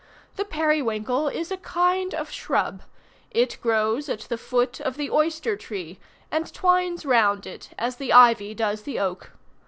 The 0.35 0.45
periwinkle 0.45 1.27
is 1.27 1.51
a 1.51 1.57
kind 1.57 2.15
of 2.15 2.31
shrub; 2.31 2.81
it 3.29 3.59
grows 3.61 4.09
at 4.09 4.21
the 4.21 4.37
foot 4.39 4.79
of 4.81 4.97
the 4.97 5.11
oyster 5.11 5.55
tree, 5.55 5.99
and 6.31 6.51
twines 6.51 7.05
round 7.05 7.45
it 7.45 7.69
as 7.77 7.97
the 7.97 8.11
ivy 8.11 8.55
does 8.55 8.81
the 8.81 8.97
oak. 8.99 9.33